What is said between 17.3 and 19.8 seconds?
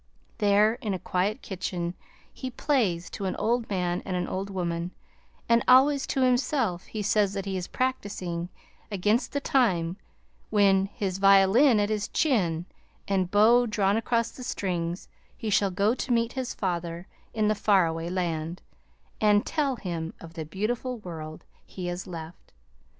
in the far away land, and tell